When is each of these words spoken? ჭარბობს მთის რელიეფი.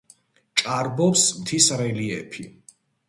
ჭარბობს 0.61 1.27
მთის 1.43 1.67
რელიეფი. 1.83 2.47